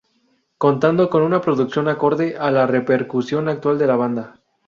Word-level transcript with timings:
Contando 0.57 1.11
con 1.11 1.21
una 1.21 1.41
producción 1.41 1.87
acorde 1.87 2.35
a 2.35 2.49
la 2.49 2.65
repercusión 2.65 3.47
actual 3.49 3.77
de 3.77 3.85
la 3.85 3.95
banda. 3.97 4.41